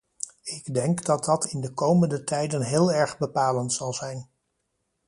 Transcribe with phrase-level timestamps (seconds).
[0.43, 4.29] Ik denk dat dat in de komende tijden heel erg bepalend zal zijn.